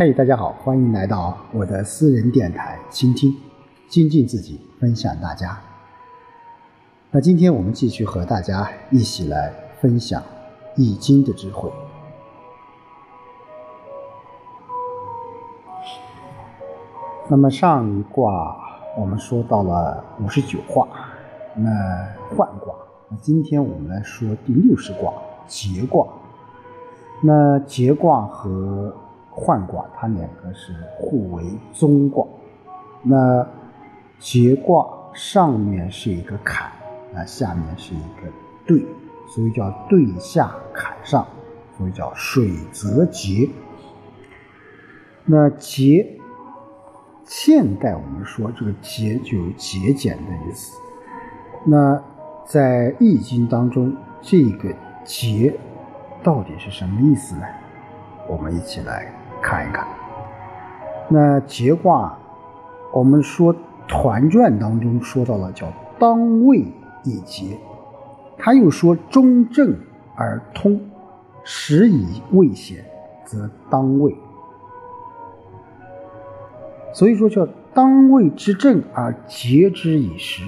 [0.00, 3.34] 嘿，大家好，欢迎来到我的私人电台，倾听，
[3.88, 5.58] 精进自己，分享大家。
[7.10, 10.22] 那今天我们继续和大家一起来分享
[10.76, 11.68] 《易经》的智慧。
[17.28, 18.56] 那么上一卦
[18.96, 20.86] 我们说到了五十九卦，
[21.56, 21.68] 那
[22.36, 22.72] 换卦。
[23.08, 25.12] 那今天我们来说第六十卦
[25.48, 26.06] 节卦。
[27.20, 28.94] 那节卦和
[29.40, 32.26] 换卦，它两个是互为宗卦。
[33.02, 33.46] 那
[34.18, 34.84] 节卦
[35.14, 36.72] 上面是一个坎，
[37.14, 38.30] 那下面是一个
[38.66, 38.84] 兑，
[39.28, 41.24] 所以叫兑下坎上，
[41.76, 43.48] 所以叫水泽节。
[45.24, 46.18] 那节，
[47.24, 50.76] 现代我们说这个节就有节俭的意思。
[51.64, 52.02] 那
[52.44, 54.74] 在易经当中，这个
[55.04, 55.54] 节
[56.24, 57.42] 到底是什么意思呢？
[58.26, 59.86] 我们一起来看一看。
[61.08, 62.16] 那节卦，
[62.92, 63.54] 我们说
[63.86, 65.66] 团传当中说到了叫
[65.98, 66.64] 当位
[67.04, 67.58] 以节，
[68.36, 69.74] 他又说中正
[70.14, 70.80] 而通，
[71.42, 72.84] 时以未显，
[73.24, 74.14] 则当位。
[76.92, 80.42] 所以说叫当位之正而节之以时，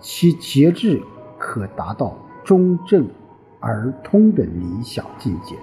[0.00, 1.00] 其节制
[1.38, 3.06] 可达到中正
[3.60, 5.54] 而通的理想境界。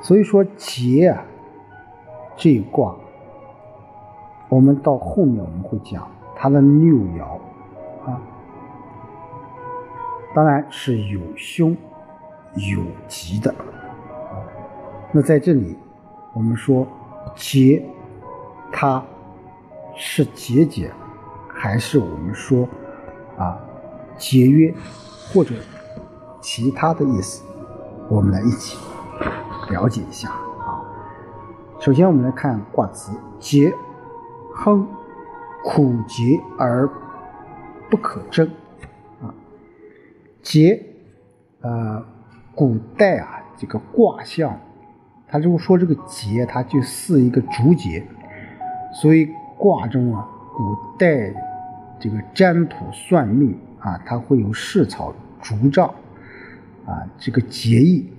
[0.00, 1.24] 所以说节啊，
[2.36, 2.94] 这一卦，
[4.48, 7.24] 我们到后面我们会讲它的六爻
[8.06, 8.20] 啊，
[10.34, 11.76] 当然是有凶
[12.54, 13.54] 有吉的。
[15.10, 15.76] 那在这里，
[16.32, 16.86] 我们说
[17.34, 17.84] 节，
[18.70, 19.02] 它
[19.96, 20.90] 是节俭，
[21.48, 22.68] 还是我们说
[23.36, 23.58] 啊
[24.16, 24.72] 节约，
[25.32, 25.54] 或者
[26.40, 27.44] 其他的意思？
[28.08, 28.78] 我们来一起。
[29.70, 30.82] 了解一下啊。
[31.80, 33.72] 首先，我们来看卦辞：桀，
[34.54, 34.86] 亨，
[35.64, 36.88] 苦桀而
[37.88, 38.48] 不可争。
[39.22, 39.32] 啊，
[40.42, 40.82] 桀，
[41.60, 42.04] 呃，
[42.54, 44.58] 古代啊，这个卦象，
[45.28, 48.04] 他如果说这个桀，它就似一个竹节，
[48.92, 51.32] 所以卦中啊，古代
[52.00, 55.86] 这个占卜算命啊，它会有市草竹杖
[56.86, 58.12] 啊，这个节义。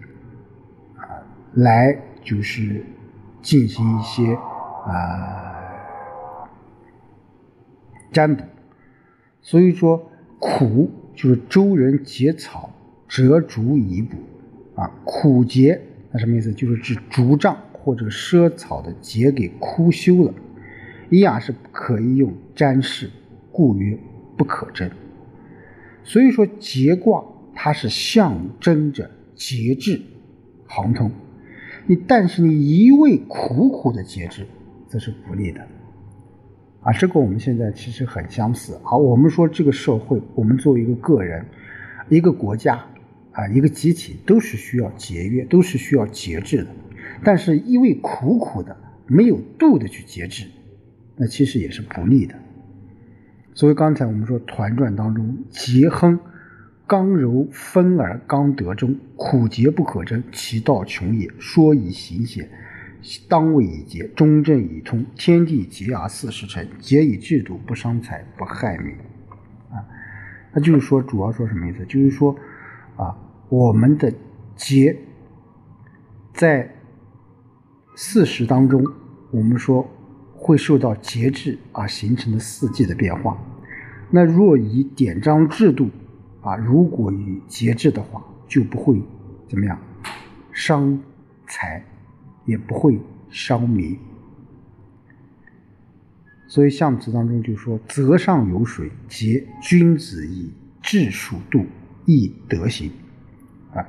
[1.60, 2.84] 来就是
[3.42, 4.34] 进行一些
[4.86, 6.50] 啊
[8.12, 8.44] 占卜，
[9.42, 10.10] 所以说
[10.40, 12.70] 苦就是周人结草
[13.08, 14.18] 折竹以补
[14.76, 15.82] 啊，苦节
[16.12, 16.52] 那什么意思？
[16.54, 20.34] 就是指竹杖或者赊草的节给枯休了，
[21.10, 23.10] 一样是可以用占筮，
[23.52, 23.98] 故曰
[24.38, 24.90] 不可争。
[26.04, 30.02] 所以说节卦它是象征着节制
[30.68, 31.12] 亨通。
[31.88, 34.46] 你但是你一味苦苦的节制，
[34.90, 35.62] 这是不利的，
[36.82, 38.80] 啊，这个我们现在其实很相似。
[38.84, 41.46] 好，我们说这个社会，我们作为一个个人、
[42.10, 42.86] 一个国家
[43.32, 46.68] 啊，一个集体，都是需要节约，都是需要节制的。
[47.24, 50.46] 但是，一味苦苦的、没有度的去节制，
[51.16, 52.36] 那其实也是不利的。
[53.54, 56.20] 所以刚才我们说团传当中节亨。
[56.90, 61.30] 刚柔分而刚得中，苦节不可争，其道穷也。
[61.38, 62.50] 说以行险，
[63.30, 68.92] 当位以节，中正以通，天地节而四时成，节以制度，不伤财，不害民。
[69.70, 69.86] 啊，
[70.52, 71.86] 那就是说，主要说什么意思？
[71.86, 72.36] 就是说，
[72.96, 73.16] 啊，
[73.50, 74.12] 我们的
[74.56, 74.98] 节
[76.34, 76.74] 在
[77.96, 78.84] 四时当中，
[79.30, 79.88] 我们说
[80.34, 83.38] 会受到节制而形成的四季的变化。
[84.10, 85.88] 那若以典章制度。
[86.42, 89.02] 啊，如果以节制的话，就不会
[89.48, 89.78] 怎么样
[90.54, 90.98] 伤
[91.48, 91.84] 财，
[92.46, 92.98] 也不会
[93.30, 94.00] 伤民。
[96.48, 100.52] 所以象辞当中就说：“泽上有水，节君子以
[100.82, 101.66] 治数度，
[102.06, 102.90] 亦德行。”
[103.76, 103.86] 啊，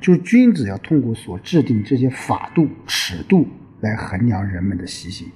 [0.00, 3.46] 就是君子要通过所制定这些法度、尺度
[3.80, 5.30] 来衡量人们的习性。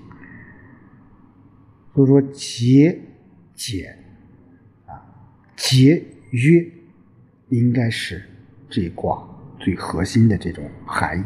[1.94, 3.00] 所以说，节
[3.54, 3.98] 俭
[4.84, 5.00] 啊，
[5.54, 6.04] 节。
[6.36, 6.62] 约
[7.48, 8.22] 应该是
[8.68, 9.26] 这卦
[9.58, 11.24] 最核心的这种含义。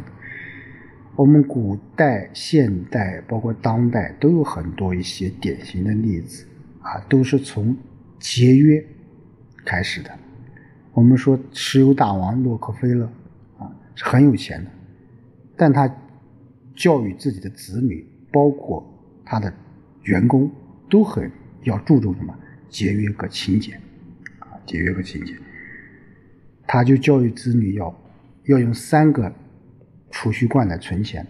[1.16, 6.46] 我们古代、现代，包括当代，都有很多一些典型的例子
[6.80, 7.76] 啊，都是从
[8.20, 8.82] 节约
[9.64, 10.10] 开始的。
[10.92, 13.04] 我们说石油大王洛克菲勒
[13.58, 14.70] 啊，是很有钱的，
[15.56, 15.92] 但他
[16.76, 18.86] 教育自己的子女，包括
[19.24, 19.52] 他的
[20.04, 20.50] 员工，
[20.88, 21.30] 都很
[21.64, 22.34] 要注重什么
[22.68, 23.78] 节约和勤俭。
[24.70, 25.36] 节约和勤俭，
[26.64, 27.92] 他就教育子女要
[28.44, 29.34] 要用三个
[30.12, 31.26] 储蓄罐来存钱，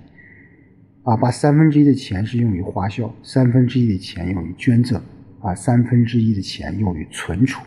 [1.05, 5.03] 啊，把三分之一的钱是用于花销，三分之一的钱用于捐赠，
[5.41, 7.65] 啊，三分之一的钱用于存储，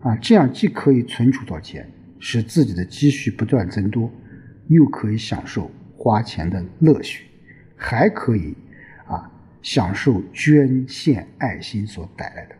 [0.00, 4.10] 啊，这样既可以存储到钱，使自己的积蓄不断增多，
[4.66, 7.24] 又可以享受花钱的乐趣，
[7.76, 8.52] 还可以
[9.06, 9.30] 啊
[9.62, 12.57] 享受捐献爱心所带来的。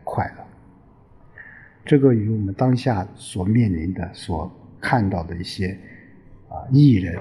[1.88, 5.68] 这个与我们当下所面临的、所看到的一些
[6.50, 7.16] 啊艺人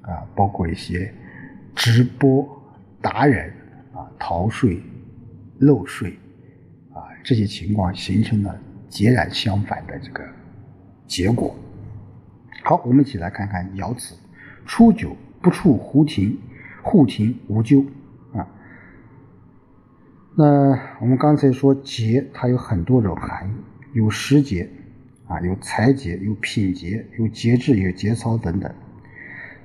[0.00, 1.14] 啊，包括一些
[1.72, 2.44] 直播
[3.00, 3.48] 达人
[3.94, 4.82] 啊逃税、
[5.60, 6.18] 漏税
[6.92, 10.28] 啊这些情况形成了截然相反的这个
[11.06, 11.54] 结果。
[12.64, 14.16] 好，我们一起来看看爻辞：
[14.66, 16.36] 初九，不触胡庭，
[16.82, 17.84] 户庭无咎
[18.34, 18.44] 啊。
[20.34, 20.44] 那
[21.00, 23.52] 我们刚才说节，它有很多种含义。
[23.92, 24.68] 有时节，
[25.26, 28.74] 啊，有财节，有品节，有节制，有节操等等。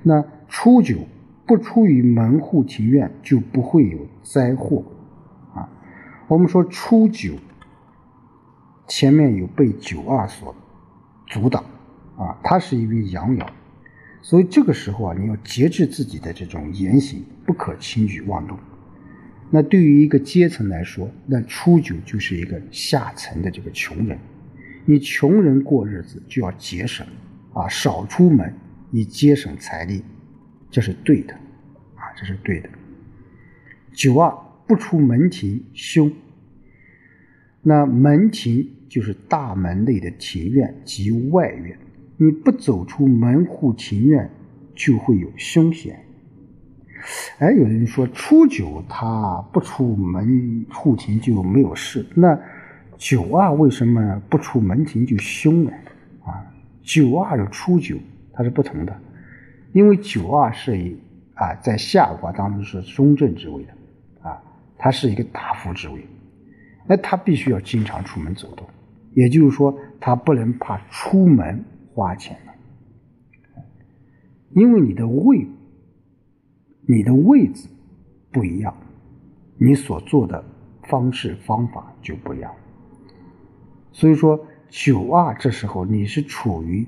[0.02, 0.98] 那初九
[1.46, 4.84] 不出于门户庭院，就不会有灾祸，
[5.54, 5.68] 啊。
[6.28, 7.34] 我们说初九
[8.86, 10.54] 前面有被九二所
[11.26, 11.64] 阻挡，
[12.16, 13.46] 啊，它是一位阳爻，
[14.20, 18.58] 所以这个时候啊，你要节制自己的这种言行，不可轻举妄动。
[19.50, 24.18] 那对于一个阶层来说，那初九就是一个下层的这个穷人。
[24.84, 27.06] 你穷人过日子就要节省，
[27.52, 28.54] 啊，少出门
[28.90, 30.02] 以节省财力，
[30.70, 31.34] 这是对的，
[31.94, 32.68] 啊，这是对的。
[33.92, 34.34] 九二
[34.66, 36.12] 不出门庭凶。
[37.62, 41.78] 那门庭就是大门内的庭院及外院，
[42.16, 44.30] 你不走出门户庭院，
[44.74, 46.04] 就会有凶险。
[47.38, 52.38] 哎，有人说初九他不出门户庭就没有事，那
[52.96, 55.70] 九二为什么不出门庭就凶呢？
[56.24, 56.44] 啊，
[56.82, 57.96] 九二的初九
[58.32, 59.00] 它是不同的，
[59.72, 60.98] 因为九二是以
[61.34, 64.42] 啊在下卦当中是中正之位的，啊，
[64.76, 66.04] 它是一个大夫之位，
[66.86, 68.66] 那他必须要经常出门走动，
[69.14, 71.64] 也就是说他不能怕出门
[71.94, 72.36] 花钱，
[74.50, 75.46] 因为你的胃。
[76.90, 77.68] 你的位置
[78.32, 78.74] 不一样，
[79.58, 80.42] 你所做的
[80.84, 82.50] 方式方法就不一样。
[83.92, 84.40] 所以说，
[84.70, 86.86] 九二这时候你是处于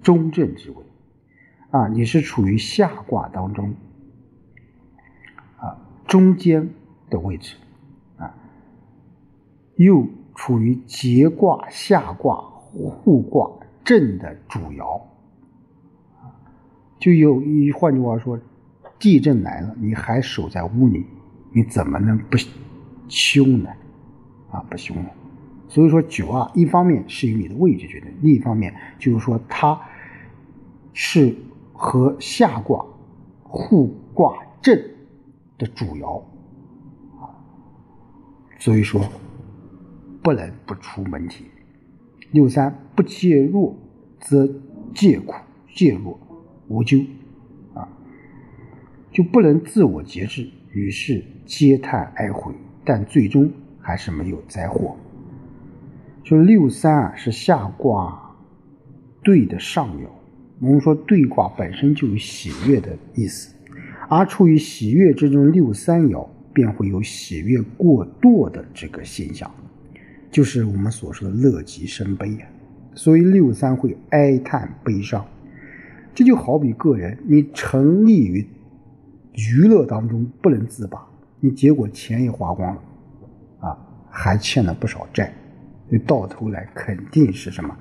[0.00, 0.76] 中正之位，
[1.72, 3.74] 啊，你是处于下卦当中
[5.56, 5.76] 啊
[6.06, 6.70] 中间
[7.10, 7.56] 的位置，
[8.16, 8.32] 啊，
[9.74, 13.50] 又处于节卦下卦互卦
[13.82, 15.02] 正的主爻，
[17.00, 18.38] 就有一换句话说。
[19.00, 21.04] 地震来了，你还守在屋里，
[21.52, 22.36] 你怎么能不
[23.08, 23.70] 凶呢？
[24.52, 25.08] 啊，不凶呢。
[25.68, 29.80] 所以说九二，一方面是由你的位置决定，另一方面就是说它
[30.92, 31.34] 是
[31.72, 32.84] 和下卦
[33.42, 34.78] 互卦震
[35.56, 36.20] 的主爻
[37.18, 37.32] 啊，
[38.58, 39.00] 所以说
[40.22, 41.46] 不能不出门庭。
[42.32, 43.74] 六三不介弱
[44.20, 44.46] 则
[44.94, 45.34] 戒苦，
[45.74, 46.20] 戒弱
[46.68, 47.04] 无咎。
[49.12, 52.54] 就不能自我节制，于是嗟叹哀悔，
[52.84, 54.96] 但最终还是没有灾祸。
[56.22, 58.36] 就六三啊，是下卦
[59.24, 60.06] 兑的上爻。
[60.60, 63.52] 我们说兑卦本身就有喜悦的意思，
[64.08, 69.50] 而处于喜悦之中，六三爻便会有喜悦过度的这个现象，
[70.30, 72.46] 就是我们所说的乐极生悲啊。
[72.94, 75.26] 所以六三会哀叹悲伤，
[76.14, 78.46] 这就好比个人你沉溺于。
[79.34, 81.06] 娱乐当中不能自拔，
[81.38, 82.82] 你结果钱也花光了，
[83.60, 83.78] 啊，
[84.10, 85.32] 还欠了不少债，
[85.88, 87.76] 你到头来肯定是什么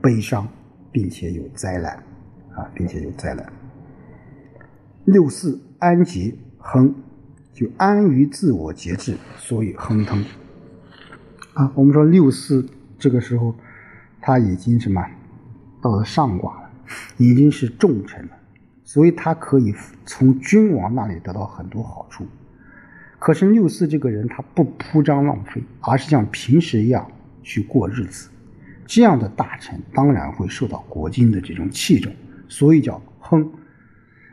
[0.00, 0.48] 悲伤，
[0.90, 1.94] 并且有灾难，
[2.54, 3.52] 啊，并且有灾难。
[5.04, 6.94] 六四安节亨，
[7.52, 10.22] 就安于自我节制，所以亨通。
[11.54, 12.66] 啊，我们说六四
[12.98, 13.54] 这个时候
[14.20, 15.04] 他已经什么
[15.82, 16.70] 到了上卦了，
[17.18, 18.30] 已经是重臣了。
[18.84, 19.74] 所以他可以
[20.04, 22.26] 从君王那里得到很多好处，
[23.18, 27.10] 可是六四这个人他不铺张浪费，而是像平时一样
[27.42, 28.28] 去过日子，
[28.84, 32.12] 这样的大臣当然会受到国君的这种器重，
[32.48, 33.50] 所以叫亨。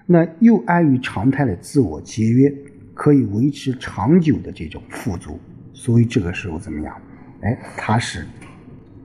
[0.07, 2.51] 那又安于常态的自我节约，
[2.95, 5.39] 可以维持长久的这种富足，
[5.71, 6.99] 所以这个时候怎么样？
[7.41, 8.25] 哎，他是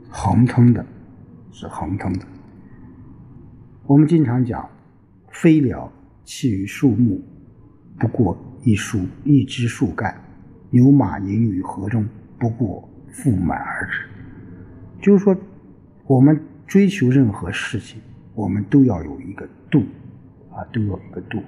[0.08, 0.84] 亨通的，
[1.52, 2.26] 是亨通的。
[3.86, 4.66] 我们经常讲。
[5.34, 5.92] 飞鸟
[6.24, 7.20] 栖于树木，
[7.98, 10.14] 不过一树一枝树干；
[10.70, 14.06] 牛马盈于河中，不过覆满而止。
[15.02, 15.36] 就是说，
[16.06, 18.00] 我们追求任何事情，
[18.34, 19.82] 我们都要有一个度，
[20.52, 21.42] 啊，都要一个度。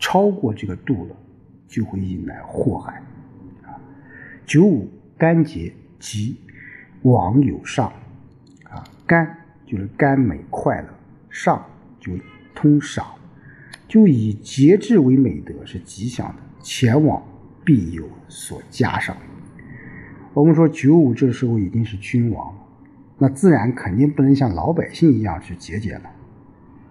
[0.00, 1.16] 超过这个度了，
[1.68, 3.00] 就会引来祸害。
[3.62, 3.78] 啊，
[4.44, 6.36] 九五肝结即
[7.02, 7.86] 往有上，
[8.68, 10.88] 啊，肝就是肝美快乐，
[11.30, 11.64] 上
[12.02, 12.12] 就
[12.54, 13.06] 通赏，
[13.88, 17.22] 就以节制为美德是吉祥的，前往
[17.64, 19.16] 必有所加上。
[20.34, 22.60] 我们说九五这时候已经是君王了，
[23.18, 26.10] 那自然肯定不能像老百姓一样去节俭了，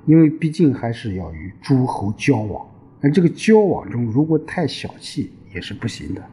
[0.06, 2.66] 因为毕竟还是要与诸侯交往。
[3.02, 6.24] 那这个交往中，如果太小气也是不行的，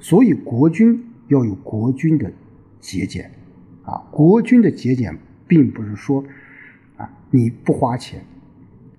[0.00, 2.30] 所以国君要有国君的
[2.80, 3.30] 节俭，
[3.84, 5.16] 啊，国君的节俭
[5.46, 6.24] 并不是说，
[7.30, 8.24] 你不花钱，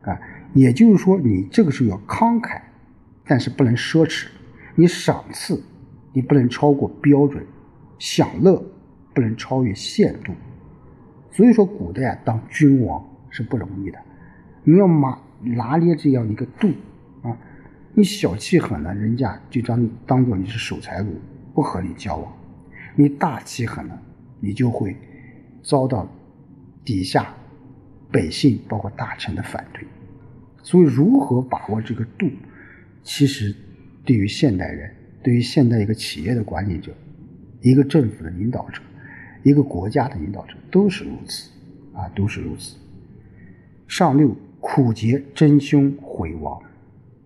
[0.02, 0.20] 啊，
[0.54, 2.62] 也就是说你这个时候要慷慨，
[3.26, 4.28] 但是不能奢侈，
[4.76, 5.62] 你赏赐，
[6.14, 7.46] 你不能超过标准，
[7.98, 8.64] 享乐
[9.14, 10.34] 不能超越限度，
[11.32, 14.00] 所以说古代啊，当君王是不容易的，
[14.64, 16.70] 你要拿拿捏这样一个度。
[17.22, 17.38] 啊，
[17.94, 21.20] 你小气狠了，人家就当当做你是守财奴，
[21.54, 22.32] 不和你交往；
[22.96, 24.02] 你大气狠了，
[24.40, 24.96] 你就会
[25.62, 26.08] 遭到
[26.86, 27.34] 底下
[28.12, 29.86] 百姓包括大臣的反对。
[30.62, 32.30] 所以，如何把握这个度，
[33.02, 33.56] 其实
[34.06, 36.94] 对于现代人，对于现代一个企业的管理者，
[37.62, 38.82] 一个政府的领导者，
[39.44, 41.50] 一个国家的领导者，都是如此
[41.94, 42.78] 啊，都是如此。
[43.88, 46.62] 上六苦节真凶毁亡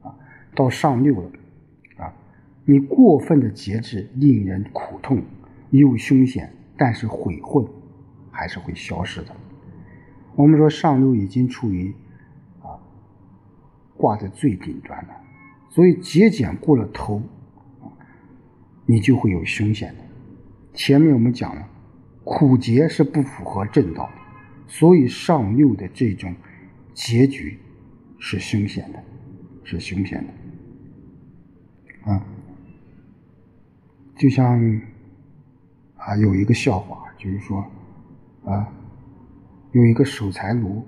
[0.02, 0.16] 啊。
[0.56, 1.32] 到上六了，
[1.98, 2.14] 啊，
[2.66, 5.22] 你过分的节制令人苦痛，
[5.72, 7.66] 有凶险，但是悔恨
[8.32, 9.36] 还是会消失的。
[10.36, 11.94] 我们说上六已经处于
[12.62, 12.80] 啊
[13.96, 15.14] 挂在最顶端了，
[15.70, 17.22] 所以节俭过了头，
[18.86, 20.04] 你就会有凶险的。
[20.74, 21.68] 前面我们讲了，
[22.24, 24.14] 苦节是不符合正道的，
[24.68, 26.34] 所以上六的这种
[26.94, 27.60] 结局
[28.18, 29.04] 是凶险的，
[29.64, 32.12] 是凶险的。
[32.12, 32.26] 啊，
[34.16, 34.82] 就像
[35.96, 37.66] 啊，有一个笑话，就是说，
[38.44, 38.68] 啊，
[39.74, 40.88] 有一个守财奴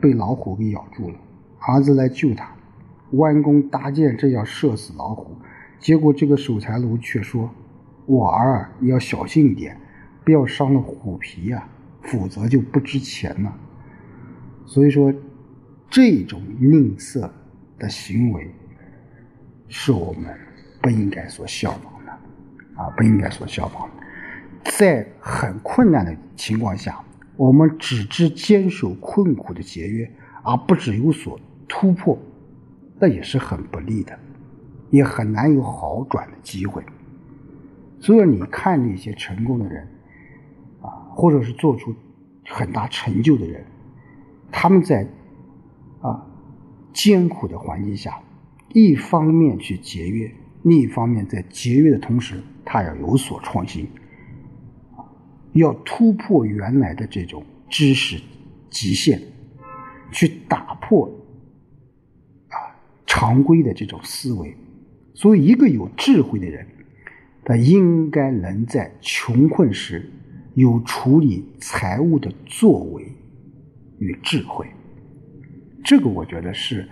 [0.00, 1.16] 被老虎给咬住了，
[1.58, 2.48] 儿子来救他，
[3.12, 5.36] 弯弓搭箭，正要射死老虎，
[5.78, 7.50] 结果这个守财奴却说
[8.06, 9.76] ：“我儿你要小心一点，
[10.24, 11.68] 不要伤了虎皮呀，
[12.02, 13.52] 否则就不值钱了。”
[14.64, 15.12] 所以说，
[15.90, 17.28] 这种吝啬
[17.78, 18.50] 的行为。
[19.66, 20.32] 是我们
[20.80, 22.12] 不应该所效仿的，
[22.80, 24.72] 啊，不应该所效仿的。
[24.78, 27.02] 在很困难的情况下，
[27.36, 30.10] 我们只知坚守困苦的节约，
[30.42, 31.38] 而不只有所
[31.68, 32.18] 突破，
[33.00, 34.18] 那也是很不利的，
[34.90, 36.82] 也很难有好转的机会。
[38.00, 39.88] 所以，你看那些成功的人，
[40.80, 41.94] 啊，或者是做出
[42.46, 43.64] 很大成就的人，
[44.52, 45.08] 他们在
[46.00, 46.26] 啊
[46.92, 48.20] 艰苦的环境下。
[48.72, 50.28] 一方面去节约，
[50.62, 53.88] 另一方面在节约的同时，他要有所创新，
[55.54, 58.20] 要突破原来的这种知识
[58.70, 59.20] 极限，
[60.12, 61.08] 去打破
[62.48, 62.56] 啊
[63.06, 64.54] 常规的这种思维。
[65.14, 66.66] 所以，一个有智慧的人，
[67.44, 70.10] 他应该能在穷困时
[70.54, 73.04] 有处理财务的作为
[73.98, 74.66] 与智慧。
[75.82, 76.88] 这个，我觉得是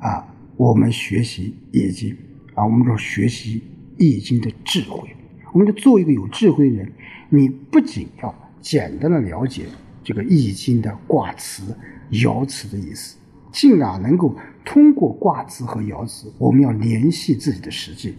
[0.00, 0.34] 啊。
[0.56, 2.16] 我们学习易经
[2.54, 3.62] 啊，我们说学习
[3.96, 5.08] 易经的智慧。
[5.52, 6.92] 我们就做一个有智慧的人，
[7.30, 9.66] 你不仅要简单的了解
[10.04, 11.74] 这个易经的卦辞、
[12.10, 13.16] 爻辞的意思，
[13.52, 18.14] 进而能够通过卦辞和爻辞，我们要联系自己的实际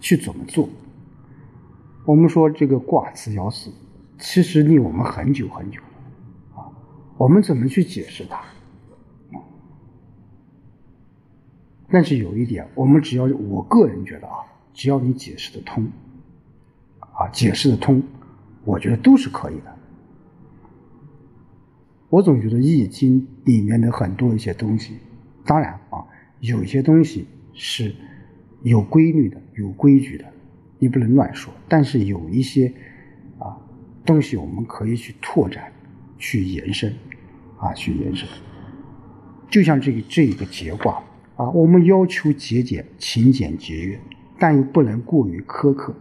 [0.00, 0.68] 去怎么做。
[2.04, 3.70] 我们说这个卦辞、爻辞，
[4.18, 6.66] 其实离我们很久很久了啊，
[7.16, 8.40] 我们怎么去解释它？
[11.94, 14.38] 但是有一点，我们只要我个人觉得啊，
[14.72, 15.86] 只要你解释的通，
[16.98, 18.02] 啊，解释的通，
[18.64, 19.78] 我觉得都是可以的。
[22.08, 24.96] 我总觉得《易经》里面的很多一些东西，
[25.44, 26.04] 当然啊，
[26.40, 27.94] 有一些东西是
[28.62, 30.24] 有规律的、有规矩的，
[30.78, 31.52] 你不能乱说。
[31.68, 32.72] 但是有一些
[33.38, 33.56] 啊
[34.04, 35.72] 东西，我们可以去拓展、
[36.18, 36.94] 去延伸，
[37.58, 38.28] 啊，去延伸。
[39.50, 41.02] 就像这个这一个节卦。
[41.34, 43.98] 啊，我们要求节俭、勤俭节约，
[44.42, 45.94] 但又不能过于苛刻。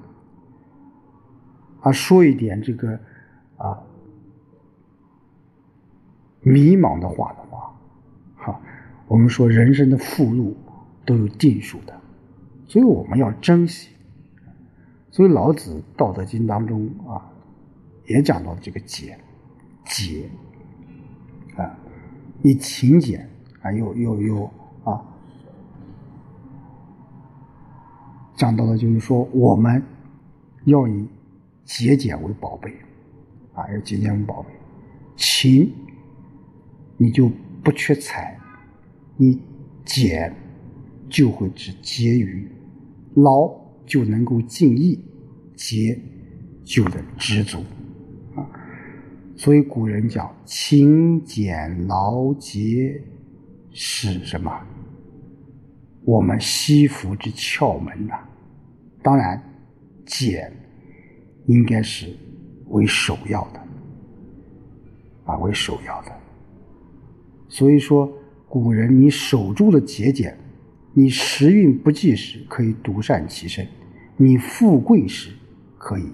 [1.81, 2.99] 啊，说一点这个
[3.55, 3.79] 啊
[6.39, 7.71] 迷茫的话的话，
[8.35, 8.59] 哈，
[9.07, 10.57] 我们说人生的富路
[11.05, 12.01] 都有定数的，
[12.65, 13.91] 所以我们要珍惜。
[15.11, 17.29] 所以老子《道德经》当中啊，
[18.07, 19.15] 也讲到这个节，
[19.85, 20.27] 节
[21.57, 21.77] 啊，
[22.41, 23.29] 你勤俭
[23.61, 24.51] 啊，又又又
[28.41, 29.83] 讲到的就是说，我们
[30.65, 31.07] 要以
[31.63, 32.73] 节俭为宝贝，
[33.53, 34.49] 啊，要节俭为宝贝。
[35.15, 35.71] 勤，
[36.97, 37.29] 你就
[37.63, 38.35] 不缺财；
[39.15, 39.39] 你
[39.85, 40.33] 俭，
[41.07, 42.47] 就会知节余；
[43.13, 43.47] 劳
[43.85, 44.97] 就能够尽意；
[45.55, 46.01] 节
[46.63, 47.59] 就能知足。
[48.35, 48.41] 啊，
[49.35, 53.03] 所以古人讲勤俭劳节
[53.69, 54.51] 是什么？
[56.05, 58.15] 我们惜福之窍门呐。
[59.03, 59.41] 当然，
[60.05, 60.51] 俭
[61.47, 62.15] 应该是
[62.67, 63.59] 为首要的，
[65.25, 66.11] 啊，为首要的。
[67.49, 68.11] 所以说，
[68.47, 70.37] 古人你守住了节俭，
[70.93, 73.67] 你时运不济时可以独善其身，
[74.17, 75.31] 你富贵时
[75.77, 76.05] 可以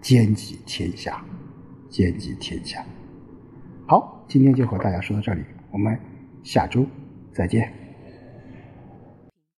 [0.00, 1.24] 兼济天下，
[1.88, 2.84] 兼济天下。
[3.86, 5.98] 好，今天就和大家说到这里，我们
[6.42, 6.84] 下周
[7.32, 7.79] 再见。